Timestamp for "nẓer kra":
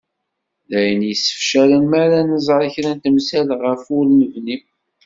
2.31-2.91